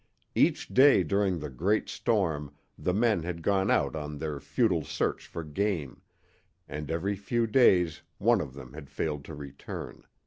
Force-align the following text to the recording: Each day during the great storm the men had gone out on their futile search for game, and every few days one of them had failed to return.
Each 0.33 0.67
day 0.67 1.03
during 1.03 1.37
the 1.37 1.49
great 1.51 1.87
storm 1.87 2.55
the 2.75 2.91
men 2.91 3.21
had 3.21 3.43
gone 3.43 3.69
out 3.69 3.95
on 3.95 4.17
their 4.17 4.39
futile 4.39 4.83
search 4.83 5.27
for 5.27 5.43
game, 5.43 6.01
and 6.67 6.89
every 6.89 7.15
few 7.15 7.45
days 7.45 8.01
one 8.17 8.41
of 8.41 8.55
them 8.55 8.73
had 8.73 8.89
failed 8.89 9.23
to 9.25 9.35
return. 9.35 10.07